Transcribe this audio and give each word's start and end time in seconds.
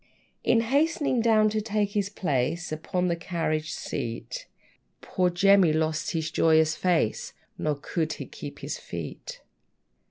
In 0.43 0.61
hastening 0.61 1.21
down 1.21 1.51
to 1.51 1.61
take 1.61 1.91
his 1.91 2.09
place 2.09 2.71
Upon 2.71 3.07
the 3.07 3.15
carriage 3.15 3.71
seat, 3.71 4.47
Poor 4.99 5.29
Jemmy 5.29 5.73
lost 5.73 6.13
his 6.13 6.31
joyous 6.31 6.75
face; 6.75 7.33
Nor 7.59 7.75
could 7.79 8.13
he 8.13 8.25
keep 8.25 8.57
his 8.57 8.79
feet. 8.79 9.41